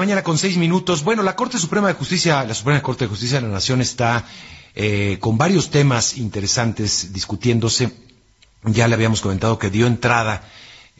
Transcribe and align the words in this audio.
Mañana 0.00 0.22
con 0.22 0.38
seis 0.38 0.56
minutos. 0.56 1.02
Bueno, 1.02 1.24
la 1.24 1.34
Corte 1.34 1.58
Suprema 1.58 1.88
de 1.88 1.94
Justicia, 1.94 2.44
la 2.44 2.54
Suprema 2.54 2.80
Corte 2.82 3.04
de 3.06 3.08
Justicia 3.08 3.40
de 3.40 3.48
la 3.48 3.52
Nación 3.54 3.80
está 3.80 4.24
eh, 4.76 5.16
con 5.18 5.36
varios 5.36 5.70
temas 5.70 6.18
interesantes 6.18 7.12
discutiéndose. 7.12 7.90
Ya 8.62 8.86
le 8.86 8.94
habíamos 8.94 9.20
comentado 9.20 9.58
que 9.58 9.70
dio 9.70 9.88
entrada 9.88 10.44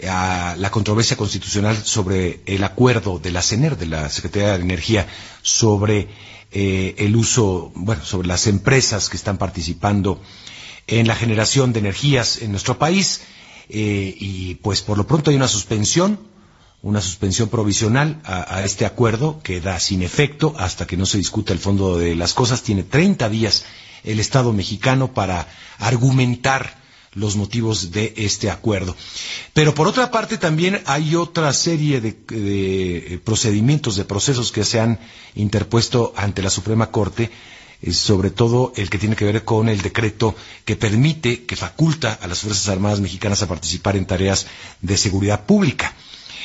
a 0.05 0.57
la 0.59 0.73
controversia 0.73 1.17
constitucional 1.17 1.77
sobre 1.77 2.41
el 2.47 2.65
acuerdo 2.65 3.21
de 3.21 3.31
la 3.31 3.41
CENER, 3.41 3.79
de 3.79 3.87
la 3.87 4.09
Secretaría 4.09 4.59
de 4.59 4.65
Energía, 4.65 5.07
sobre 5.43 6.09
eh, 6.51 6.97
el 6.99 7.15
uso, 7.15 7.71
bueno, 7.77 8.05
sobre 8.05 8.27
las 8.27 8.49
empresas 8.49 9.09
que 9.09 9.17
están 9.17 9.39
participando 9.39 10.21
en 10.89 11.07
la 11.07 11.15
generación 11.15 11.73
de 11.73 11.79
energías 11.79 12.43
en 12.43 12.51
nuestro 12.51 12.81
país. 12.81 13.21
Eh, 13.69 14.13
y 14.19 14.57
pues 14.57 14.83
por 14.83 14.99
lo 14.99 15.07
pronto 15.07 15.31
hay 15.31 15.37
una 15.37 15.47
suspensión 15.47 16.19
una 16.83 17.01
suspensión 17.01 17.49
provisional 17.49 18.21
a, 18.25 18.63
este 18.65 18.87
acuerdo 18.87 19.41
que 19.43 19.61
da 19.61 19.81
sin 19.81 20.03
efecto 20.03 20.55
hasta 20.59 20.87
que 20.87 20.97
no 20.97 21.07
se 21.07 21.19
discuta 21.19 21.53
el 21.53 21.59
fondo 21.59 21.99
de 21.99 22.15
las 22.15 22.35
cosas. 22.35 22.63
Tiene 22.63 22.85
30 22.85 23.29
días 23.29 23.65
el 24.05 24.21
Estado 24.21 24.53
mexicano 24.53 25.13
para 25.13 25.49
argumentar 25.79 26.79
los 27.15 27.35
motivos 27.35 27.91
de 27.91 28.15
este 28.17 28.49
acuerdo. 28.49 28.95
Pero 29.55 29.75
por 29.75 29.89
otra 29.89 30.11
parte 30.13 30.39
también 30.39 30.81
hay 30.87 31.17
otra 31.17 31.53
serie 31.53 32.01
de, 32.01 33.21
procedimientos, 33.25 33.97
de 33.97 34.05
procesos 34.05 34.53
que 34.53 34.65
se 34.65 34.79
han 34.79 35.01
interpuesto 35.35 36.13
ante 36.17 36.43
la 36.43 36.51
Suprema 36.51 36.93
Corte, 36.93 37.31
eh, 37.83 37.93
sobre 37.93 38.31
todo 38.31 38.73
el 38.77 38.89
que 38.89 38.99
tiene 38.99 39.17
que 39.17 39.25
ver 39.25 39.45
con 39.45 39.69
el 39.69 39.83
decreto 39.83 40.37
que 40.65 40.77
permite, 40.77 41.45
que 41.45 41.57
faculta 41.57 42.19
a 42.21 42.27
las 42.29 42.41
Fuerzas 42.41 42.69
Armadas 42.69 43.01
mexicanas 43.01 43.43
a 43.43 43.49
participar 43.49 43.97
en 43.97 44.07
tareas 44.07 44.47
de 44.81 44.97
seguridad 44.97 45.45
pública. 45.45 45.95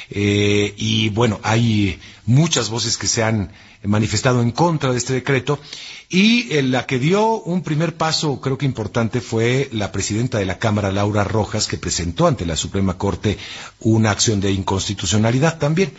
Eh, 0.10 0.74
y 0.78 1.10
bueno, 1.10 1.40
hay 1.44 2.00
muchas 2.26 2.70
voces 2.70 2.98
que 2.98 3.08
se 3.08 3.24
han 3.24 3.52
manifestado 3.84 4.42
en 4.42 4.52
contra 4.52 4.92
de 4.92 4.98
este 4.98 5.14
decreto 5.14 5.60
y 6.10 6.62
la 6.62 6.86
que 6.86 7.00
dio 7.00 7.42
un 7.42 7.64
primer 7.64 7.96
paso 7.96 8.40
creo 8.40 8.58
que 8.58 8.66
importante 8.66 9.20
fue 9.20 9.70
la 9.72 9.92
presidenta 9.92 10.38
de 10.38 10.46
la 10.46 10.60
Cámara, 10.60 10.92
Laura 10.92 11.24
Rojas, 11.24 11.68
que 11.68 11.78
presentó 11.78 12.28
ante 12.28 12.46
la 12.46 12.56
Suprema 12.56 12.98
Corte 12.98 13.38
una 13.80 14.12
acción 14.12 14.40
de 14.40 14.52
inconstitucionalidad 14.52 15.58
también. 15.58 15.92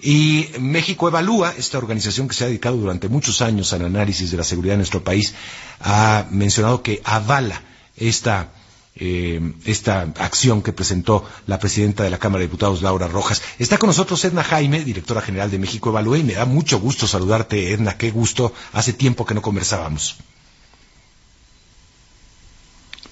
Y 0.00 0.48
México 0.60 1.08
Evalúa, 1.08 1.52
esta 1.58 1.78
organización 1.78 2.28
que 2.28 2.34
se 2.34 2.44
ha 2.44 2.46
dedicado 2.46 2.76
durante 2.76 3.08
muchos 3.08 3.42
años 3.42 3.72
al 3.72 3.84
análisis 3.84 4.30
de 4.30 4.36
la 4.36 4.44
seguridad 4.44 4.74
de 4.74 4.78
nuestro 4.78 5.02
país, 5.02 5.34
ha 5.80 6.26
mencionado 6.30 6.82
que 6.82 7.00
avala 7.04 7.62
esta 7.96 8.52
eh, 8.96 9.40
esta 9.64 10.02
acción 10.02 10.62
que 10.62 10.72
presentó 10.72 11.24
la 11.46 11.58
presidenta 11.58 12.02
de 12.02 12.10
la 12.10 12.18
Cámara 12.18 12.40
de 12.40 12.46
Diputados, 12.46 12.82
Laura 12.82 13.06
Rojas. 13.06 13.42
Está 13.58 13.78
con 13.78 13.88
nosotros 13.88 14.24
Edna 14.24 14.42
Jaime, 14.42 14.82
directora 14.84 15.20
general 15.20 15.50
de 15.50 15.58
México 15.58 15.90
Evalúe, 15.90 16.16
y 16.16 16.24
me 16.24 16.34
da 16.34 16.46
mucho 16.46 16.80
gusto 16.80 17.06
saludarte, 17.06 17.72
Edna. 17.72 17.96
Qué 17.96 18.10
gusto. 18.10 18.52
Hace 18.72 18.92
tiempo 18.92 19.24
que 19.24 19.34
no 19.34 19.42
conversábamos. 19.42 20.16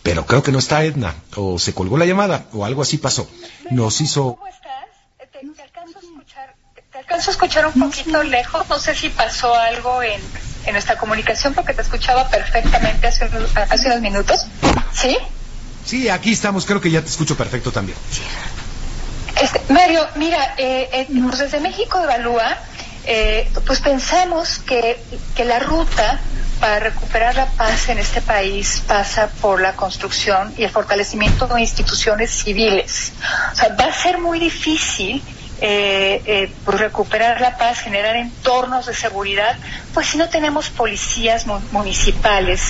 Pero 0.02 0.24
creo 0.27 0.42
que 0.42 0.52
no 0.52 0.58
está 0.58 0.84
Edna, 0.84 1.14
o 1.34 1.58
se 1.58 1.74
colgó 1.74 1.98
la 1.98 2.06
llamada, 2.06 2.46
o 2.52 2.64
algo 2.64 2.83
así 2.83 2.98
pasó. 2.98 3.28
Nos 3.70 4.00
hizo. 4.00 4.36
¿Cómo 4.36 4.46
estás? 4.46 4.86
Te, 5.33 5.62
alcanzo 5.62 5.98
a 5.98 6.00
escuchar, 6.00 6.55
te 6.92 6.98
alcanzo 6.98 7.30
a 7.30 7.33
escuchar 7.33 7.66
un 7.66 7.80
poquito 7.80 8.22
lejos. 8.22 8.68
No 8.68 8.78
sé 8.78 8.94
si 8.94 9.08
pasó 9.08 9.55
algo 9.55 10.02
en, 10.02 10.20
en 10.64 10.72
nuestra 10.72 10.96
comunicación, 10.96 11.55
porque 11.55 11.74
te 11.74 11.83
escuchaba 11.83 12.28
perfectamente 12.28 13.06
hace 13.06 13.24
hace 13.68 13.86
unos 13.88 14.00
minutos. 14.00 14.46
¿Sí? 14.92 15.16
Sí, 15.87 16.09
aquí 16.09 16.33
estamos, 16.33 16.67
creo 16.67 16.81
que 16.81 16.91
ya 16.91 17.01
te 17.01 17.09
escucho 17.09 17.37
perfecto 17.37 17.70
también. 17.70 17.97
Este, 19.41 19.61
Mario, 19.73 20.06
mira, 20.17 20.55
eh, 20.59 20.89
eh 20.92 21.06
pues 21.23 21.39
desde 21.39 21.61
México 21.61 22.03
Evalúa, 22.03 22.59
eh, 23.05 23.48
pues 23.65 23.81
pensamos 23.81 24.59
que, 24.59 24.98
que 25.37 25.45
la 25.45 25.61
ruta 25.61 26.20
para 26.59 26.81
recuperar 26.81 27.37
la 27.37 27.47
paz 27.47 27.89
en 27.89 27.98
este 27.98 28.20
país 28.20 28.83
pasa 28.87 29.29
por 29.41 29.61
la 29.61 29.75
construcción 29.75 30.53
y 30.57 30.64
el 30.64 30.70
fortalecimiento 30.70 31.46
de 31.46 31.61
instituciones 31.61 32.30
civiles. 32.30 33.13
O 33.52 33.57
sea, 33.57 33.77
va 33.79 33.85
a 33.85 33.92
ser 33.92 34.19
muy 34.19 34.41
difícil 34.41 35.23
eh, 35.61 36.23
eh, 36.27 36.52
pues 36.64 36.80
recuperar 36.80 37.41
la 37.41 37.57
paz, 37.57 37.80
generar 37.80 38.17
entornos 38.17 38.86
de 38.86 38.95
seguridad, 38.95 39.57
pues 39.95 40.08
si 40.08 40.19
no 40.19 40.29
tenemos 40.29 40.69
policías 40.69 41.46
municipales 41.70 42.61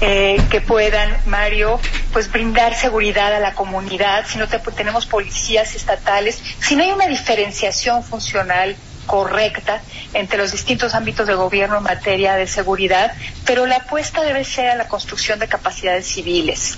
eh, 0.00 0.40
que 0.50 0.60
puedan, 0.60 1.16
Mario, 1.26 1.80
pues 2.12 2.30
brindar 2.30 2.74
seguridad 2.74 3.34
a 3.34 3.40
la 3.40 3.54
comunidad, 3.54 4.26
si 4.26 4.38
no 4.38 4.46
tenemos 4.48 5.06
policías 5.06 5.74
estatales, 5.74 6.42
si 6.60 6.76
no 6.76 6.82
hay 6.82 6.90
una 6.90 7.06
diferenciación 7.06 8.02
funcional 8.02 8.76
correcta 9.06 9.80
entre 10.14 10.38
los 10.38 10.52
distintos 10.52 10.94
ámbitos 10.94 11.26
de 11.26 11.34
gobierno 11.34 11.78
en 11.78 11.84
materia 11.84 12.34
de 12.34 12.46
seguridad, 12.46 13.12
pero 13.44 13.64
la 13.64 13.76
apuesta 13.76 14.22
debe 14.22 14.44
ser 14.44 14.68
a 14.68 14.74
la 14.74 14.88
construcción 14.88 15.38
de 15.38 15.48
capacidades 15.48 16.06
civiles. 16.06 16.76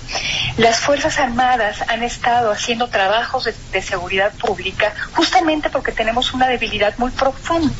Las 0.57 0.79
Fuerzas 0.79 1.17
Armadas 1.19 1.83
han 1.87 2.03
estado 2.03 2.51
haciendo 2.51 2.87
trabajos 2.87 3.45
de, 3.45 3.55
de 3.71 3.81
seguridad 3.81 4.31
pública 4.33 4.93
justamente 5.13 5.69
porque 5.69 5.91
tenemos 5.91 6.33
una 6.33 6.47
debilidad 6.47 6.93
muy 6.97 7.11
profunda 7.11 7.73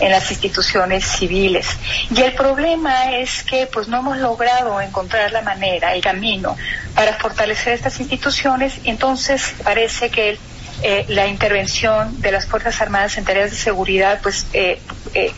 en 0.00 0.10
las 0.10 0.30
instituciones 0.30 1.04
civiles. 1.04 1.66
Y 2.10 2.22
el 2.22 2.32
problema 2.34 3.16
es 3.16 3.42
que 3.42 3.66
pues 3.66 3.88
no 3.88 3.98
hemos 3.98 4.18
logrado 4.18 4.80
encontrar 4.80 5.32
la 5.32 5.42
manera, 5.42 5.94
el 5.94 6.02
camino 6.02 6.56
para 6.94 7.14
fortalecer 7.14 7.74
estas 7.74 7.98
instituciones, 8.00 8.74
entonces 8.84 9.54
parece 9.62 10.10
que 10.10 10.38
eh, 10.82 11.06
la 11.08 11.26
intervención 11.26 12.20
de 12.20 12.32
las 12.32 12.46
Fuerzas 12.46 12.80
Armadas 12.80 13.16
en 13.16 13.24
tareas 13.24 13.50
de 13.50 13.56
seguridad 13.56 14.20
pues 14.22 14.46
eh, 14.52 14.78
eh, 15.14 15.32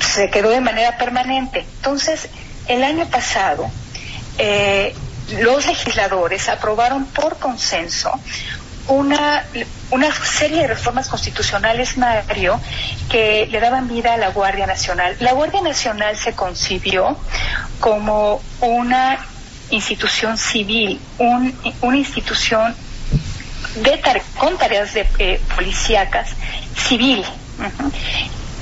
se 0.00 0.30
quedó 0.30 0.50
de 0.50 0.60
manera 0.60 0.96
permanente. 0.96 1.66
Entonces, 1.76 2.28
el 2.68 2.82
año 2.82 3.06
pasado, 3.06 3.70
los 5.40 5.66
legisladores 5.66 6.48
aprobaron 6.48 7.06
por 7.06 7.38
consenso 7.38 8.10
una, 8.88 9.44
una 9.90 10.12
serie 10.24 10.62
de 10.62 10.66
reformas 10.66 11.08
constitucionales, 11.08 11.96
Mario, 11.96 12.60
que 13.08 13.46
le 13.50 13.60
daban 13.60 13.88
vida 13.88 14.14
a 14.14 14.16
la 14.16 14.30
Guardia 14.30 14.66
Nacional. 14.66 15.16
La 15.20 15.32
Guardia 15.32 15.62
Nacional 15.62 16.16
se 16.16 16.34
concibió 16.34 17.16
como 17.80 18.42
una 18.60 19.18
institución 19.70 20.36
civil, 20.38 21.00
un, 21.18 21.54
una 21.82 21.96
institución 21.96 22.74
de 23.76 24.22
con 24.36 24.56
tareas 24.56 24.94
de, 24.94 25.06
eh, 25.18 25.40
policíacas 25.54 26.30
civil. 26.76 27.24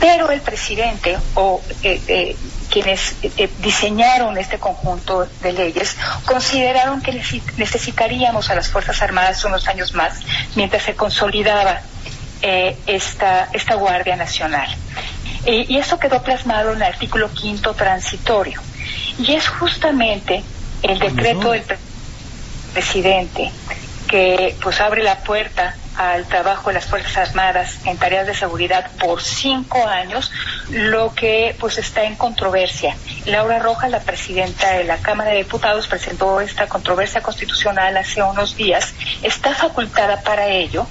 Pero 0.01 0.31
el 0.31 0.41
presidente 0.41 1.17
o 1.35 1.63
eh, 1.83 2.01
eh, 2.09 2.37
quienes 2.77 3.17
eh, 3.23 3.49
diseñaron 3.61 4.37
este 4.37 4.59
conjunto 4.59 5.27
de 5.41 5.55
leyes 5.55 5.97
consideraron 6.27 7.01
que 7.01 7.11
necesitaríamos 7.57 8.51
a 8.51 8.55
las 8.55 8.69
Fuerzas 8.69 9.01
Armadas 9.01 9.43
unos 9.47 9.67
años 9.67 9.95
más 9.95 10.21
mientras 10.57 10.83
se 10.83 10.95
consolidaba 10.95 11.81
esta, 12.87 13.49
esta 13.55 13.77
Guardia 13.77 14.15
Nacional. 14.15 14.69
y 15.47 15.79
eso 15.79 15.99
quedó 15.99 16.23
plasmado 16.23 16.73
en 16.73 16.77
el 16.77 16.83
artículo 16.83 17.33
quinto 17.33 17.73
transitorio. 17.73 18.61
Y 19.19 19.33
es 19.33 19.49
justamente 19.49 20.45
el 20.83 20.99
decreto 20.99 21.53
del 21.53 21.65
presidente 22.75 23.51
que 24.07 24.55
pues 24.61 24.83
abre 24.83 25.03
la 25.03 25.17
puerta 25.21 25.75
al 25.97 26.27
trabajo 26.27 26.69
de 26.69 26.75
las 26.75 26.87
Fuerzas 26.87 27.17
Armadas 27.29 27.79
en 27.85 27.97
tareas 27.97 28.27
de 28.27 28.35
seguridad 28.35 28.91
por 29.01 29.23
cinco 29.23 29.87
años, 29.87 30.31
lo 30.71 31.15
que 31.15 31.57
pues 31.59 31.79
está 31.79 32.05
en 32.05 32.17
controversia. 32.17 32.97
Laura 33.25 33.59
Rojas, 33.59 33.91
la 33.91 34.01
presidenta 34.01 34.73
de 34.73 34.85
la 34.85 34.99
Cámara 34.99 35.31
de 35.31 35.39
Diputados, 35.39 35.89
presentó 35.89 36.41
esta 36.41 36.69
controversia 36.69 37.21
constitucional 37.21 37.97
hace 37.97 38.23
unos 38.23 38.57
días. 38.57 38.95
Está 39.23 39.55
facultada 39.55 40.21
para 40.23 40.49
ello 40.49 40.87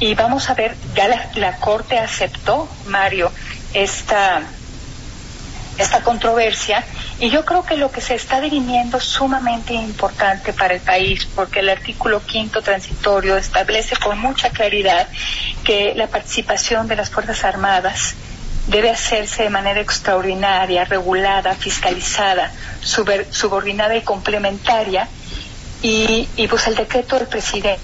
y 0.00 0.14
vamos 0.14 0.50
a 0.50 0.54
ver, 0.54 0.74
ya 0.94 1.08
la, 1.08 1.30
la 1.34 1.56
Corte 1.56 1.98
aceptó, 1.98 2.68
Mario, 2.86 3.30
esta 3.74 4.42
esta 5.78 6.02
controversia 6.02 6.84
y 7.18 7.30
yo 7.30 7.44
creo 7.44 7.64
que 7.64 7.76
lo 7.76 7.90
que 7.90 8.00
se 8.00 8.14
está 8.14 8.40
dirimiendo 8.40 8.98
es 8.98 9.04
sumamente 9.04 9.74
importante 9.74 10.52
para 10.52 10.74
el 10.74 10.80
país 10.80 11.26
porque 11.34 11.60
el 11.60 11.68
artículo 11.68 12.24
quinto 12.24 12.62
transitorio 12.62 13.36
establece 13.36 13.96
con 13.96 14.18
mucha 14.18 14.50
claridad 14.50 15.08
que 15.64 15.94
la 15.94 16.06
participación 16.06 16.88
de 16.88 16.96
las 16.96 17.10
Fuerzas 17.10 17.44
Armadas 17.44 18.14
debe 18.66 18.90
hacerse 18.90 19.44
de 19.44 19.50
manera 19.50 19.80
extraordinaria, 19.80 20.84
regulada, 20.84 21.54
fiscalizada, 21.54 22.52
subordinada 22.82 23.96
y 23.96 24.02
complementaria 24.02 25.08
y, 25.82 26.26
pues 26.48 26.66
el 26.66 26.74
decreto 26.74 27.16
del 27.16 27.28
presidente 27.28 27.78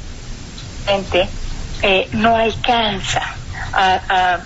eh, 1.82 2.08
no 2.12 2.36
alcanza 2.36 3.22
a 3.72 4.40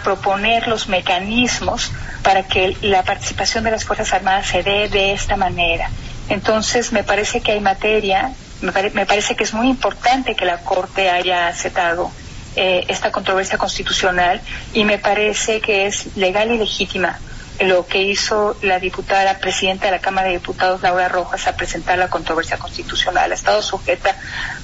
proponer 0.00 0.68
los 0.68 0.88
mecanismos 0.88 1.90
para 2.22 2.44
que 2.44 2.76
la 2.82 3.02
participación 3.02 3.64
de 3.64 3.70
las 3.70 3.84
Fuerzas 3.84 4.12
Armadas 4.12 4.46
se 4.46 4.62
dé 4.62 4.88
de 4.88 5.12
esta 5.12 5.36
manera. 5.36 5.90
Entonces, 6.28 6.92
me 6.92 7.04
parece 7.04 7.40
que 7.40 7.52
hay 7.52 7.60
materia, 7.60 8.32
me, 8.60 9.06
parece 9.06 9.34
que 9.34 9.44
es 9.44 9.52
muy 9.52 9.68
importante 9.68 10.34
que 10.34 10.44
la 10.44 10.58
Corte 10.58 11.10
haya 11.10 11.48
aceptado 11.48 12.10
eh, 12.54 12.84
esta 12.88 13.10
controversia 13.10 13.58
constitucional 13.58 14.40
y 14.72 14.84
me 14.84 14.98
parece 14.98 15.60
que 15.60 15.86
es 15.86 16.16
legal 16.16 16.52
y 16.52 16.58
legítima 16.58 17.18
lo 17.60 17.86
que 17.86 18.02
hizo 18.02 18.56
la 18.62 18.78
diputada, 18.78 19.38
presidenta 19.38 19.86
de 19.86 19.92
la 19.92 19.98
Cámara 20.00 20.28
de 20.28 20.34
Diputados, 20.34 20.82
Laura 20.82 21.08
Rojas, 21.08 21.46
a 21.46 21.56
presentar 21.56 21.98
la 21.98 22.08
controversia 22.08 22.56
constitucional. 22.56 23.30
Ha 23.30 23.34
estado 23.34 23.62
sujeta 23.62 24.16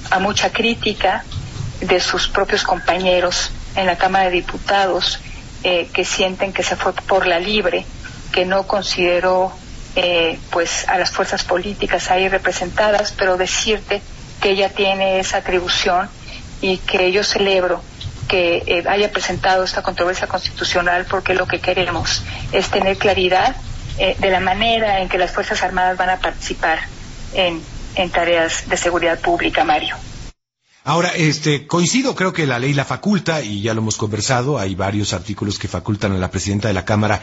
a 0.09 0.19
mucha 0.19 0.51
crítica 0.51 1.23
de 1.81 1.99
sus 1.99 2.27
propios 2.27 2.63
compañeros 2.63 3.51
en 3.75 3.85
la 3.85 3.97
Cámara 3.97 4.25
de 4.25 4.31
Diputados 4.31 5.19
eh, 5.63 5.89
que 5.93 6.05
sienten 6.05 6.53
que 6.53 6.63
se 6.63 6.75
fue 6.75 6.93
por 6.93 7.27
la 7.27 7.39
libre, 7.39 7.85
que 8.31 8.45
no 8.45 8.67
consideró 8.67 9.51
eh, 9.95 10.39
pues 10.51 10.87
a 10.87 10.97
las 10.97 11.11
fuerzas 11.11 11.43
políticas 11.43 12.11
ahí 12.11 12.29
representadas, 12.29 13.13
pero 13.17 13.37
decirte 13.37 14.01
que 14.41 14.51
ella 14.51 14.69
tiene 14.69 15.19
esa 15.19 15.37
atribución 15.37 16.09
y 16.61 16.77
que 16.77 17.11
yo 17.11 17.23
celebro 17.23 17.81
que 18.27 18.63
eh, 18.67 18.83
haya 18.87 19.11
presentado 19.11 19.63
esta 19.63 19.81
controversia 19.81 20.27
constitucional 20.27 21.05
porque 21.09 21.33
lo 21.33 21.47
que 21.47 21.59
queremos 21.59 22.23
es 22.51 22.69
tener 22.69 22.97
claridad 22.97 23.55
eh, 23.97 24.15
de 24.19 24.29
la 24.29 24.39
manera 24.39 25.01
en 25.01 25.09
que 25.09 25.17
las 25.17 25.31
Fuerzas 25.31 25.63
Armadas 25.63 25.97
van 25.97 26.11
a 26.11 26.17
participar 26.19 26.79
en, 27.33 27.61
en 27.95 28.09
tareas 28.11 28.69
de 28.69 28.77
seguridad 28.77 29.19
pública, 29.19 29.63
Mario. 29.65 29.97
Ahora, 30.83 31.09
este, 31.09 31.67
coincido, 31.67 32.15
creo 32.15 32.33
que 32.33 32.47
la 32.47 32.57
ley 32.57 32.73
la 32.73 32.85
faculta, 32.85 33.41
y 33.41 33.61
ya 33.61 33.73
lo 33.73 33.81
hemos 33.81 33.97
conversado, 33.97 34.57
hay 34.57 34.75
varios 34.75 35.13
artículos 35.13 35.59
que 35.59 35.67
facultan 35.67 36.13
a 36.13 36.17
la 36.17 36.31
presidenta 36.31 36.67
de 36.67 36.73
la 36.73 36.85
Cámara 36.85 37.21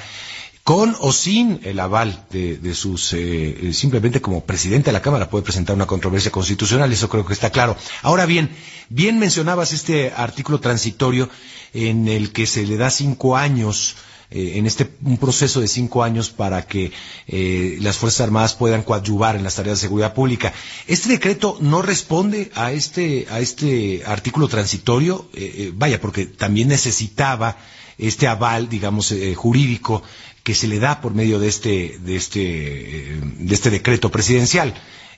con 0.66 0.96
o 0.98 1.12
sin 1.12 1.60
el 1.62 1.78
aval 1.78 2.26
de, 2.30 2.74
sus, 2.74 3.12
eh, 3.12 3.70
simplemente 3.72 4.20
como 4.20 4.44
presidente 4.44 4.86
de 4.86 4.94
la 4.94 5.00
Cámara 5.00 5.30
puede 5.30 5.44
presentar 5.44 5.76
una 5.76 5.86
controversia 5.86 6.32
constitucional, 6.32 6.92
eso 6.92 7.08
creo 7.08 7.24
que 7.24 7.34
está 7.34 7.50
claro. 7.50 7.76
Ahora 8.02 8.26
bien, 8.26 8.50
bien 8.88 9.20
mencionabas 9.20 9.72
este 9.72 10.12
artículo 10.12 10.58
transitorio 10.58 11.30
en 11.72 12.08
el 12.08 12.32
que 12.32 12.48
se 12.48 12.66
le 12.66 12.76
da 12.76 12.90
cinco 12.90 13.36
años, 13.36 13.94
eh, 14.30 14.52
en 14.56 14.66
este, 14.66 14.90
un 15.02 15.18
proceso 15.18 15.60
de 15.60 15.68
cinco 15.68 16.02
años 16.02 16.30
para 16.30 16.66
que 16.66 16.92
eh, 17.26 17.78
las 17.80 17.96
Fuerzas 17.96 18.22
Armadas 18.22 18.54
puedan 18.54 18.82
coadyuvar 18.82 19.36
en 19.36 19.44
las 19.44 19.56
tareas 19.56 19.78
de 19.78 19.82
seguridad 19.82 20.14
pública. 20.14 20.52
¿Este 20.86 21.08
decreto 21.08 21.58
no 21.60 21.82
responde 21.82 22.50
a 22.54 22.72
este, 22.72 23.26
a 23.30 23.40
este 23.40 24.02
artículo 24.06 24.48
transitorio? 24.48 25.28
vaya, 25.74 26.00
porque 26.00 26.26
también 26.26 26.68
necesitaba 26.68 27.56
este 27.98 28.26
aval, 28.26 28.68
digamos, 28.68 29.14
jurídico 29.36 30.02
que 30.46 30.54
se 30.54 30.68
le 30.68 30.78
da 30.78 31.00
por 31.00 31.12
medio 31.12 31.40
de 31.40 31.48
este, 31.48 31.98
de 31.98 32.14
este, 32.14 33.18
de 33.20 33.54
este 33.54 33.68
decreto 33.68 34.12
presidencial. 34.12 34.74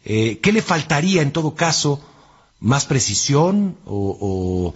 Eh, 0.06 0.38
¿Qué 0.43 0.52
le 0.52 0.62
faltaría 0.62 1.20
en 1.20 1.32
todo 1.32 1.55
caso? 1.55 2.00
¿Más 2.60 2.87
precisión 2.87 3.76
o, 3.84 4.72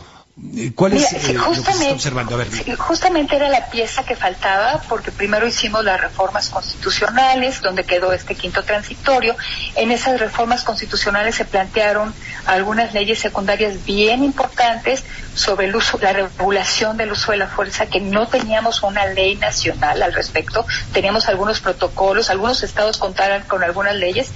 ¿Cuál 0.74 0.94
es 0.94 1.12
eh, 1.12 1.34
lo 1.34 1.50
que 1.50 1.56
se 1.56 1.70
está 1.72 1.92
observando? 1.92 2.34
A 2.34 2.38
ver. 2.38 2.76
justamente 2.78 3.36
era 3.36 3.50
la 3.50 3.68
pieza 3.68 4.02
que 4.02 4.16
faltaba, 4.16 4.80
porque 4.88 5.12
primero 5.12 5.46
hicimos 5.46 5.84
las 5.84 6.00
reformas 6.00 6.48
constitucionales, 6.48 7.60
donde 7.60 7.84
quedó 7.84 8.14
este 8.14 8.34
quinto 8.34 8.62
transitorio. 8.62 9.36
En 9.76 9.90
esas 9.90 10.18
reformas 10.18 10.64
constitucionales 10.64 11.34
se 11.34 11.44
plantearon 11.44 12.14
algunas 12.46 12.94
leyes 12.94 13.18
secundarias 13.18 13.84
bien 13.84 14.24
importantes 14.24 15.04
sobre 15.34 15.66
el 15.66 15.76
uso, 15.76 15.98
la 16.00 16.14
regulación 16.14 16.96
del 16.96 17.12
uso 17.12 17.32
de 17.32 17.38
la 17.38 17.46
fuerza, 17.48 17.86
que 17.86 18.00
no 18.00 18.26
teníamos 18.26 18.82
una 18.82 19.04
ley 19.04 19.36
nacional 19.36 20.02
al 20.02 20.14
respecto. 20.14 20.64
Teníamos 20.94 21.28
algunos 21.28 21.60
protocolos, 21.60 22.30
algunos 22.30 22.62
estados 22.62 22.96
contaban 22.96 23.42
con 23.42 23.62
algunas 23.62 23.96
leyes, 23.96 24.30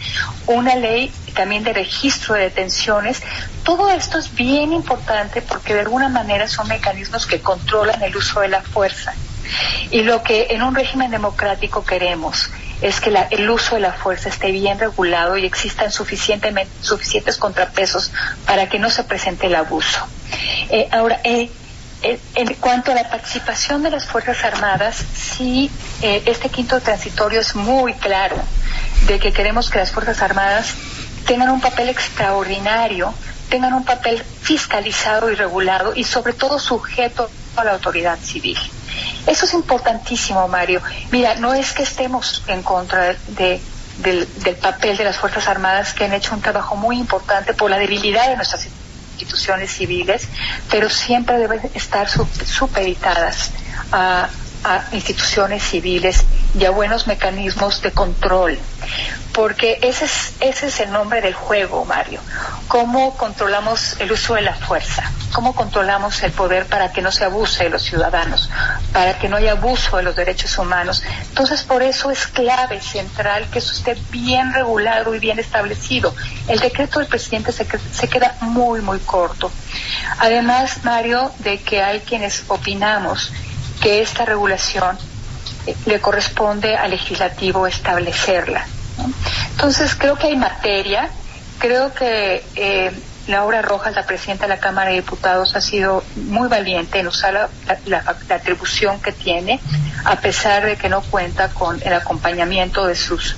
una 0.47 0.77
ley 0.77 1.11
también 1.37 1.63
de 1.63 1.73
registro 1.73 2.35
de 2.35 2.43
detenciones. 2.43 3.23
Todo 3.63 3.91
esto 3.91 4.19
es 4.19 4.35
bien 4.35 4.73
importante 4.73 5.43
porque 5.43 5.75
de 5.75 5.81
alguna 5.81 6.09
manera 6.09 6.49
son 6.49 6.67
mecanismos 6.67 7.27
que 7.27 7.41
controlan 7.41 8.03
el 8.03 8.17
uso 8.17 8.41
de 8.41 8.49
la 8.49 8.63
fuerza. 8.63 9.15
Y 9.93 10.03
lo 10.03 10.25
que 10.25 10.49
en 10.51 10.63
un 10.63 10.75
régimen 10.75 11.13
democrático 11.13 11.85
queremos 11.85 12.51
es 12.83 13.01
que 13.01 13.15
el 13.31 13.49
uso 13.49 13.77
de 13.77 13.81
la 13.81 13.93
fuerza 13.93 14.29
esté 14.29 14.51
bien 14.51 14.79
regulado 14.79 15.37
y 15.37 15.47
existan 15.47 15.91
suficientes 15.91 17.37
contrapesos 17.39 18.11
para 18.45 18.69
que 18.69 18.79
no 18.79 18.91
se 18.91 19.05
presente 19.05 19.47
el 19.47 19.55
abuso. 19.55 20.07
Eh, 20.69 20.89
ahora, 20.93 21.21
eh, 21.25 21.51
eh, 22.03 22.19
en 22.35 22.55
cuanto 22.55 22.93
a 22.93 22.95
la 22.95 23.09
participación 23.09 23.83
de 23.83 23.91
las 23.91 24.05
Fuerzas 24.05 24.45
Armadas, 24.45 25.03
sí, 25.15 25.71
este 26.03 26.51
quinto 26.51 26.81
transitorio 26.81 27.41
es 27.41 27.55
muy 27.55 27.95
claro 27.95 28.37
de 29.07 29.19
que 29.19 29.33
queremos 29.33 29.71
que 29.71 29.79
las 29.79 29.91
Fuerzas 29.91 30.21
Armadas 30.21 30.75
tengan 31.27 31.51
un 31.51 31.61
papel 31.61 31.89
extraordinario, 31.89 33.13
tengan 33.51 33.75
un 33.75 33.85
papel 33.85 34.23
fiscalizado 34.43 35.31
y 35.31 35.35
regulado 35.35 35.95
y 35.95 36.05
sobre 36.05 36.33
todo 36.33 36.59
sujeto 36.59 37.29
a 37.57 37.65
la 37.65 37.73
autoridad 37.73 38.19
civil. 38.19 38.59
Eso 39.27 39.45
es 39.45 39.55
importantísimo, 39.55 40.47
Mario. 40.49 40.81
Mira, 41.11 41.35
no 41.35 41.55
es 41.55 41.73
que 41.73 41.83
estemos 41.83 42.43
en 42.47 42.63
contra 42.63 43.17
de, 43.29 43.61
del, 43.99 44.27
papel 44.61 44.97
de 44.97 45.05
las 45.05 45.17
Fuerzas 45.17 45.49
Armadas 45.49 45.93
que 45.95 46.05
han 46.05 46.13
hecho 46.13 46.35
un 46.35 46.41
trabajo 46.41 46.77
muy 46.77 46.99
importante 46.99 47.55
por 47.55 47.71
la 47.71 47.79
debilidad 47.79 48.29
de 48.29 48.37
nuestras 48.37 48.67
instituciones 49.13 49.73
civiles, 49.73 50.29
pero 50.71 50.89
siempre 50.89 51.39
deben 51.39 51.61
estar 51.75 52.09
supeditadas 52.09 53.51
a 53.93 54.29
instituciones 54.93 55.63
civiles 55.63 56.25
y 56.59 56.65
a 56.65 56.71
buenos 56.71 57.07
mecanismos 57.07 57.83
de 57.83 57.93
control. 57.93 58.59
Porque 59.37 59.79
ese 59.83 60.07
es, 60.41 60.81
el 60.81 60.91
nombre 60.91 61.21
del 61.21 61.35
juego, 61.35 61.85
Mario. 61.85 62.21
¿Cómo 62.69 63.19
controlamos 63.19 64.01
el 64.01 64.11
uso 64.11 64.33
de 64.33 64.41
la 64.41 64.55
fuerza? 64.55 65.13
¿Cómo 65.35 65.55
controlamos 65.55 66.23
el 66.23 66.33
poder 66.33 66.65
para 66.65 66.91
que 66.91 67.03
no 67.03 67.13
se 67.13 67.27
abuse 67.27 67.65
de 67.65 67.69
los 67.69 67.83
ciudadanos? 67.83 68.49
Para 68.95 69.19
que 69.19 69.29
no 69.29 69.37
haya 69.37 69.53
abuso 69.53 69.99
de 69.99 70.05
los 70.05 70.17
derechos 70.17 70.57
humanos. 70.57 71.03
Entonces, 71.29 71.65
por 71.65 71.83
eso 71.83 72.11
es 72.11 72.27
clave, 72.29 72.81
central, 72.81 73.47
que 73.53 73.59
eso 73.59 73.73
esté 73.73 73.95
bien 74.11 74.55
regulado 74.55 75.15
y 75.15 75.19
bien 75.19 75.39
establecido. 75.39 76.15
El 76.49 76.59
decreto 76.59 77.01
del 77.01 77.09
presidente 77.09 77.53
se, 77.53 77.67
se 77.93 78.09
queda 78.09 78.37
muy, 78.41 78.81
muy 78.81 79.01
corto. 79.01 79.53
Además, 80.19 80.83
Mario, 80.83 81.31
de 81.41 81.61
que 81.61 81.83
hay 81.83 82.01
quienes 82.01 82.45
opinamos 82.49 83.35
que 83.83 84.01
esta 84.01 84.25
regulación 84.25 84.97
eh, 85.67 85.77
le 85.85 86.01
corresponde 86.01 86.75
al 86.75 86.93
legislativo 86.93 87.67
establecerla. 87.67 88.67
Entonces, 89.51 89.95
creo 89.95 90.17
que 90.17 90.29
hay 90.29 90.37
materia, 90.37 91.11
creo 91.59 91.93
que 91.95 92.45
eh, 92.55 92.93
Laura 93.27 93.63
Rojas, 93.63 93.95
la 93.95 94.05
presidenta 94.05 94.45
de 94.45 94.51
la 94.51 94.61
Cámara 94.61 94.91
de 94.91 94.97
Diputados, 94.97 95.57
ha 95.57 95.61
sido 95.61 96.05
muy 96.15 96.49
valiente 96.49 97.01
en 97.01 97.09
usar 97.09 97.51
la, 97.87 98.17
atribución 98.31 99.01
que 99.01 99.13
tiene, 99.13 99.61
a 100.05 100.17
pesar 100.17 100.65
de 100.65 100.77
que 100.77 100.89
no 100.89 101.03
cuenta 101.03 101.49
con 101.49 101.81
el 101.83 101.93
acompañamiento 101.93 102.87
de 102.87 102.95
sus 102.95 103.37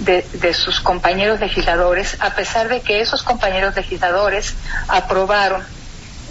de, 0.00 0.54
sus 0.54 0.80
compañeros 0.80 1.40
legisladores, 1.40 2.16
a 2.20 2.30
pesar 2.34 2.68
de 2.68 2.80
que 2.80 3.00
esos 3.00 3.22
compañeros 3.22 3.74
legisladores 3.76 4.54
aprobaron 4.88 5.62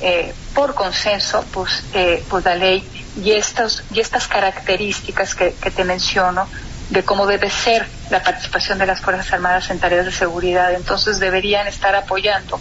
eh, 0.01 0.33
por 0.53 0.75
consenso 0.75 1.43
pues, 1.51 1.83
pues 2.29 2.45
la 2.45 2.55
ley 2.55 2.87
y, 3.21 3.31
estos, 3.31 3.83
y 3.91 3.99
estas 3.99 4.27
características 4.27 5.35
que, 5.35 5.51
te 5.51 5.83
menciono 5.83 6.47
de 6.93 7.03
cómo 7.03 7.25
debe 7.25 7.49
ser 7.49 7.85
la 8.09 8.21
participación 8.23 8.77
de 8.77 8.85
las 8.85 9.01
Fuerzas 9.01 9.33
Armadas 9.33 9.69
en 9.69 9.79
tareas 9.79 10.05
de 10.05 10.11
seguridad. 10.11 10.73
Entonces 10.73 11.19
deberían 11.19 11.67
estar 11.67 11.95
apoyando 11.95 12.59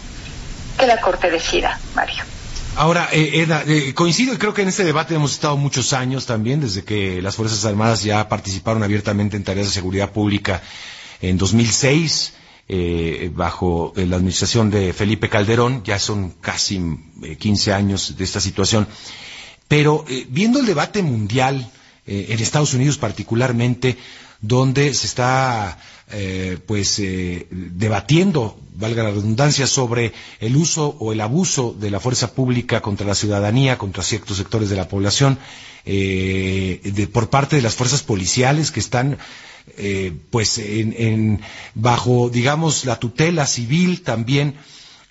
que 0.78 0.86
la 0.86 1.00
Corte 1.00 1.30
decida, 1.30 1.78
Mario. 1.94 2.24
Ahora, 2.74 3.08
eh, 3.12 3.42
Eda, 3.42 3.62
eh, 3.66 3.92
coincido 3.92 4.32
y 4.32 4.38
creo 4.38 4.54
que 4.54 4.62
en 4.62 4.68
este 4.68 4.84
debate 4.84 5.14
hemos 5.14 5.32
estado 5.32 5.58
muchos 5.58 5.92
años 5.92 6.24
también, 6.24 6.60
desde 6.60 6.82
que 6.84 7.20
las 7.20 7.36
Fuerzas 7.36 7.64
Armadas 7.66 8.02
ya 8.02 8.28
participaron 8.28 8.82
abiertamente 8.82 9.36
en 9.36 9.44
tareas 9.44 9.66
de 9.66 9.72
seguridad 9.74 10.10
pública 10.10 10.62
en 11.20 11.36
2006, 11.36 12.32
eh, 12.68 13.30
bajo 13.34 13.92
la 13.94 14.16
administración 14.16 14.70
de 14.70 14.94
Felipe 14.94 15.28
Calderón, 15.28 15.82
ya 15.84 15.98
son 15.98 16.30
casi 16.40 16.80
15 17.38 17.74
años 17.74 18.16
de 18.16 18.24
esta 18.24 18.40
situación. 18.40 18.88
Pero 19.68 20.04
eh, 20.08 20.26
viendo 20.28 20.60
el 20.60 20.66
debate 20.66 21.02
mundial, 21.02 21.70
eh, 22.06 22.26
en 22.30 22.40
Estados 22.40 22.74
Unidos 22.74 22.98
particularmente, 22.98 23.96
donde 24.40 24.92
se 24.94 25.06
está 25.06 25.78
eh, 26.10 26.58
pues 26.66 27.00
debatiendo, 27.50 28.58
valga 28.74 29.04
la 29.04 29.10
redundancia, 29.10 29.66
sobre 29.66 30.12
el 30.40 30.56
uso 30.56 30.96
o 30.98 31.12
el 31.12 31.20
abuso 31.20 31.74
de 31.78 31.90
la 31.90 32.00
fuerza 32.00 32.34
pública 32.34 32.80
contra 32.80 33.06
la 33.06 33.14
ciudadanía, 33.14 33.78
contra 33.78 34.02
ciertos 34.02 34.36
sectores 34.36 34.68
de 34.68 34.76
la 34.76 34.88
población, 34.88 35.38
por 37.12 37.30
parte 37.30 37.56
de 37.56 37.62
las 37.62 37.74
fuerzas 37.76 38.02
policiales 38.02 38.70
que 38.72 38.80
están 38.80 39.18
pues 40.30 40.60
bajo 41.74 42.30
digamos 42.30 42.84
la 42.84 42.98
tutela 42.98 43.46
civil 43.46 44.02
también 44.02 44.54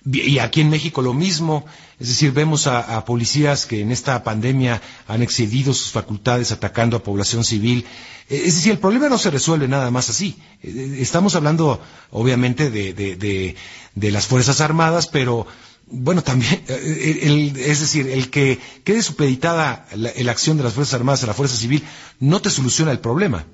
y 0.04 0.38
aquí 0.38 0.60
en 0.60 0.70
México 0.70 1.00
lo 1.00 1.14
mismo, 1.14 1.64
es 2.00 2.08
decir, 2.08 2.32
vemos 2.32 2.66
a, 2.66 3.04
policías 3.04 3.66
que 3.66 3.80
en 3.80 3.92
esta 3.92 4.24
pandemia 4.24 4.82
han 5.06 5.22
excedido 5.22 5.72
sus 5.72 5.92
facultades 5.92 6.50
atacando 6.50 6.96
a 6.96 7.02
población 7.02 7.44
civil. 7.44 7.86
Eh, 8.28 8.42
es 8.46 8.56
decir, 8.56 8.72
el 8.72 8.78
problema 8.78 9.08
no 9.08 9.18
se 9.18 9.30
resuelve 9.30 9.68
nada 9.68 9.90
más 9.92 10.10
así. 10.10 10.36
Eh, 10.62 10.98
estamos 11.00 11.36
hablando, 11.36 11.80
obviamente, 12.10 12.70
de, 12.70 13.56
las 13.94 14.26
Fuerzas 14.26 14.60
Armadas, 14.60 15.06
pero 15.06 15.46
bueno, 15.86 16.22
también, 16.22 16.62
eh, 16.68 17.52
es 17.56 17.80
decir, 17.80 18.08
el 18.08 18.28
que 18.30 18.58
quede 18.82 19.02
supeditada 19.02 19.86
la, 19.94 20.10
la, 20.16 20.32
acción 20.32 20.56
de 20.56 20.64
las 20.64 20.72
Fuerzas 20.72 20.94
Armadas 20.94 21.22
a 21.22 21.28
la 21.28 21.34
Fuerza 21.34 21.56
Civil 21.56 21.84
no 22.18 22.42
te 22.42 22.50
soluciona 22.50 22.90
el 22.90 22.98
problema. 22.98 23.46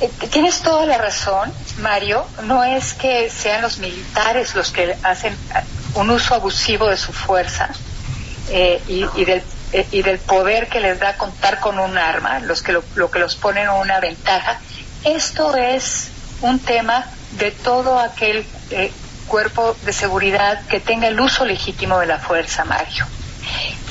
Eh, 0.00 0.10
tienes 0.30 0.60
toda 0.60 0.86
la 0.86 0.98
razón, 0.98 1.52
Mario. 1.78 2.26
No 2.44 2.64
es 2.64 2.94
que 2.94 3.30
sean 3.30 3.62
los 3.62 3.78
militares 3.78 4.54
los 4.54 4.70
que 4.70 4.96
hacen 5.02 5.36
un 5.94 6.10
uso 6.10 6.34
abusivo 6.34 6.88
de 6.88 6.96
su 6.96 7.12
fuerza 7.12 7.70
eh, 8.50 8.82
y, 8.86 9.24
del, 9.24 9.42
y, 9.90 10.02
del, 10.02 10.18
poder 10.18 10.68
que 10.68 10.80
les 10.80 10.98
da 11.00 11.16
contar 11.16 11.60
con 11.60 11.78
un 11.78 11.96
arma, 11.96 12.40
los 12.40 12.62
que 12.62 12.72
lo, 12.72 12.84
lo 12.94 13.10
que 13.10 13.18
los 13.18 13.36
ponen 13.36 13.64
en 13.64 13.70
una 13.70 14.00
ventaja. 14.00 14.60
Esto 15.04 15.56
es 15.56 16.08
un 16.42 16.58
tema 16.58 17.06
de 17.38 17.50
todo 17.50 17.98
aquel 17.98 18.44
cuerpo 19.26 19.76
de 19.84 19.92
seguridad 19.92 20.60
que 20.66 20.80
tenga 20.80 21.08
el 21.08 21.20
uso 21.20 21.44
legítimo 21.44 21.98
de 21.98 22.06
la 22.06 22.18
fuerza, 22.18 22.64
Mario. 22.64 23.06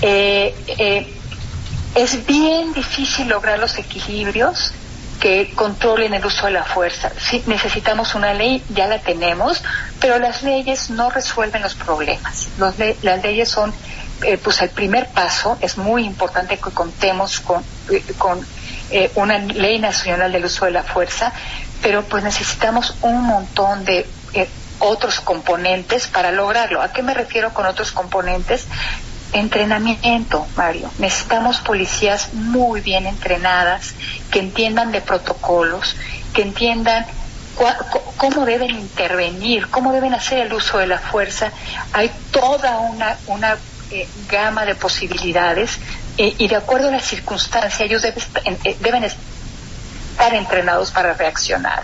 Eh, 0.02 0.56
eh, 0.68 1.14
es 1.94 2.26
bien 2.26 2.74
difícil 2.74 3.28
lograr 3.28 3.60
los 3.60 3.78
equilibrios 3.78 4.74
que 5.26 5.50
controlen 5.56 6.14
el 6.14 6.24
uso 6.24 6.46
de 6.46 6.52
la 6.52 6.64
fuerza. 6.64 7.12
Sí, 7.18 7.42
necesitamos 7.48 8.14
una 8.14 8.36
ley, 8.36 8.64
ya 8.70 8.86
la 8.86 9.00
tenemos, 9.00 9.64
pero 10.00 10.20
las 10.20 10.44
leyes 10.44 10.92
no 10.92 11.10
resuelven 11.10 11.64
los 11.64 11.74
problemas. 11.74 12.50
las 12.60 13.24
leyes 13.24 13.50
son 13.50 13.74
eh, 14.22 14.38
pues 14.38 14.62
el 14.62 14.70
primer 14.70 15.08
paso. 15.08 15.58
Es 15.62 15.80
muy 15.80 16.06
importante 16.06 16.58
que 16.58 16.70
contemos 16.70 17.40
con, 17.40 17.64
con 18.20 18.46
una 19.16 19.40
ley 19.40 19.80
nacional 19.80 20.32
del 20.32 20.46
uso 20.46 20.66
de 20.66 20.72
la 20.72 20.84
fuerza, 20.84 21.34
pero 21.82 22.04
pues 22.04 22.24
necesitamos 22.24 22.94
un 23.02 23.24
montón 23.24 23.84
de 23.84 24.06
otros 24.78 25.22
componentes 25.22 26.06
para 26.06 26.32
lograrlo. 26.32 26.84
¿A 26.84 26.94
qué 26.94 27.02
me 27.02 27.16
refiero 27.16 27.52
con 27.52 27.66
otros 27.66 27.92
componentes? 27.94 28.68
Entrenamiento, 29.36 30.48
Mario. 30.56 30.90
Necesitamos 30.98 31.60
policías 31.60 32.34
muy 32.34 32.80
bien 32.80 33.06
entrenadas, 33.06 33.94
que 34.32 34.40
entiendan 34.40 34.94
de 34.94 35.02
protocolos, 35.02 35.98
que 36.34 36.42
entiendan 36.42 37.06
cómo 38.16 38.46
deben 38.46 38.72
intervenir, 38.72 39.68
cómo 39.68 39.92
deben 39.92 40.14
hacer 40.14 40.40
el 40.40 40.54
uso 40.54 40.78
de 40.78 40.88
la 40.88 41.00
fuerza. 41.00 41.52
Hay 41.92 42.10
toda 42.32 42.78
una, 42.78 43.18
una 43.28 43.58
eh, 43.92 44.08
gama 44.30 44.66
de 44.66 44.76
posibilidades 44.76 45.80
eh, 46.18 46.34
y 46.38 46.48
de 46.48 46.56
acuerdo 46.56 46.88
a 46.88 46.92
la 46.92 47.02
circunstancia 47.02 47.86
ellos 47.86 48.06
eh, 48.06 48.78
deben 48.80 49.04
estar 49.04 50.34
entrenados 50.34 50.92
para 50.92 51.14
reaccionar. 51.14 51.84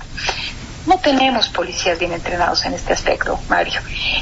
No 0.86 0.98
tenemos 0.98 1.50
policías 1.50 2.00
bien 2.00 2.12
entrenados 2.12 2.66
en 2.66 2.74
este 2.74 2.94
aspecto, 2.94 3.40
Mario. 3.50 3.82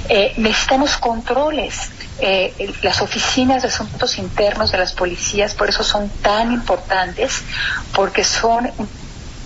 Eh, 0.10 0.34
necesitamos 0.38 0.98
controles. 0.98 1.92
Eh, 2.22 2.74
las 2.82 3.02
oficinas 3.02 3.62
de 3.62 3.70
asuntos 3.70 4.18
internos 4.18 4.72
de 4.74 4.78
las 4.78 4.92
policías, 4.92 5.54
por 5.54 5.70
eso 5.70 5.84
son 5.84 6.10
tan 6.10 6.52
importantes, 6.52 7.44
porque 7.94 8.26
son 8.26 8.70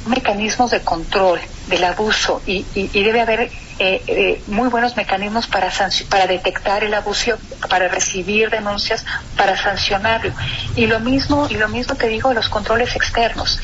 mecanismos 0.06 0.72
de 0.72 0.82
control 0.82 1.40
del 1.68 1.84
abuso 1.84 2.42
y, 2.46 2.64
debe 2.92 3.22
haber 3.22 3.42
eh, 3.80 4.04
eh, 4.08 4.42
muy 4.48 4.68
buenos 4.70 4.96
mecanismos 4.96 5.48
para 5.48 5.72
para 6.10 6.28
detectar 6.28 6.84
el 6.84 6.94
abuso, 6.94 7.38
para 7.70 7.88
recibir 7.88 8.50
denuncias, 8.50 9.06
para 9.38 9.58
sancionarlo. 9.58 10.34
Y 10.76 10.88
lo 10.88 11.00
mismo 11.00 11.48
y 11.50 11.56
lo 11.56 11.70
mismo 11.70 11.96
te 11.96 12.08
digo 12.08 12.30
de 12.30 12.36
los 12.36 12.50
controles 12.50 12.96
externos. 12.96 13.60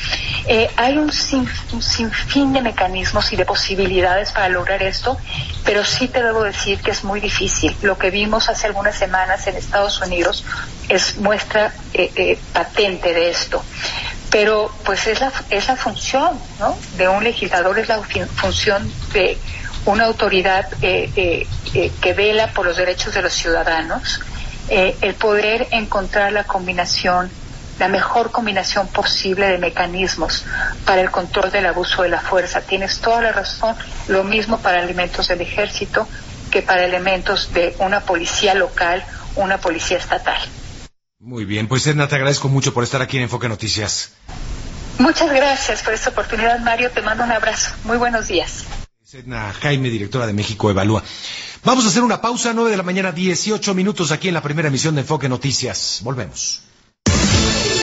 Eh, 0.46 0.70
hay 0.76 0.96
un, 0.96 1.10
un 1.72 1.82
sinfín 1.82 2.52
de 2.52 2.62
mecanismos 2.62 3.32
y 3.32 3.36
de 3.36 3.44
posibilidades 3.44 4.32
para 4.32 4.48
lograr 4.48 4.82
esto, 4.82 5.16
pero 5.64 5.84
sí 5.84 6.08
te 6.08 6.22
debo 6.22 6.42
decir 6.42 6.80
que 6.80 6.90
es 6.90 7.04
muy 7.04 7.20
difícil. 7.20 7.76
Lo 7.82 7.98
que 7.98 8.10
vimos 8.10 8.48
hace 8.48 8.66
algunas 8.66 8.96
semanas 8.96 9.46
en 9.46 9.56
Estados 9.56 10.00
Unidos 10.00 10.44
es 10.88 11.18
muestra 11.18 11.72
patente 12.52 13.12
de 13.12 13.30
esto 13.30 13.62
pero 14.30 14.70
pues 14.84 15.06
es 15.06 15.20
la, 15.20 15.32
es 15.50 15.68
la 15.68 15.76
función 15.76 16.38
¿no? 16.58 16.76
de 16.96 17.08
un 17.08 17.24
legislador, 17.24 17.78
es 17.78 17.88
la 17.88 18.00
función 18.00 18.90
de 19.12 19.38
una 19.86 20.04
autoridad 20.04 20.66
eh, 20.82 21.10
eh, 21.16 21.46
eh, 21.74 21.92
que 22.00 22.12
vela 22.12 22.48
por 22.48 22.66
los 22.66 22.76
derechos 22.76 23.14
de 23.14 23.22
los 23.22 23.32
ciudadanos, 23.32 24.20
el 24.68 25.14
poder 25.14 25.66
encontrar 25.72 26.32
la 26.32 26.44
combinación, 26.44 27.28
la 27.80 27.88
mejor 27.88 28.30
combinación 28.30 28.86
posible 28.86 29.48
de 29.48 29.58
mecanismos 29.58 30.44
para 30.84 31.00
el 31.00 31.10
control 31.10 31.50
del 31.50 31.66
abuso 31.66 32.04
de 32.04 32.08
la 32.08 32.20
fuerza. 32.20 32.60
Tienes 32.60 33.00
toda 33.00 33.20
la 33.20 33.32
razón, 33.32 33.74
lo 34.06 34.22
mismo 34.22 34.60
para 34.60 34.80
elementos 34.80 35.26
del 35.26 35.40
ejército 35.40 36.06
que 36.52 36.62
para 36.62 36.84
elementos 36.84 37.52
de 37.52 37.74
una 37.80 37.98
policía 37.98 38.54
local, 38.54 39.04
una 39.34 39.58
policía 39.58 39.98
estatal. 39.98 40.38
Muy 41.20 41.44
bien, 41.44 41.68
pues 41.68 41.86
Edna, 41.86 42.08
te 42.08 42.14
agradezco 42.14 42.48
mucho 42.48 42.72
por 42.72 42.82
estar 42.82 43.02
aquí 43.02 43.18
en 43.18 43.24
Enfoque 43.24 43.46
Noticias. 43.46 44.12
Muchas 44.98 45.30
gracias 45.30 45.82
por 45.82 45.92
esta 45.92 46.08
oportunidad, 46.08 46.58
Mario. 46.60 46.90
Te 46.90 47.02
mando 47.02 47.24
un 47.24 47.30
abrazo. 47.30 47.74
Muy 47.84 47.98
buenos 47.98 48.28
días. 48.28 48.64
Edna 49.12 49.52
Jaime, 49.52 49.90
directora 49.90 50.26
de 50.26 50.32
México 50.32 50.70
Evalúa. 50.70 51.02
Vamos 51.62 51.84
a 51.84 51.88
hacer 51.88 52.02
una 52.04 52.22
pausa, 52.22 52.52
9 52.54 52.70
de 52.70 52.76
la 52.78 52.82
mañana, 52.82 53.12
18 53.12 53.74
minutos 53.74 54.12
aquí 54.12 54.28
en 54.28 54.34
la 54.34 54.42
primera 54.42 54.68
emisión 54.68 54.94
de 54.94 55.02
Enfoque 55.02 55.28
Noticias. 55.28 56.00
Volvemos. 56.02 56.62